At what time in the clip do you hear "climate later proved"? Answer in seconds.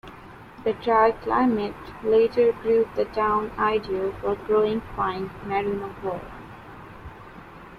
1.11-2.95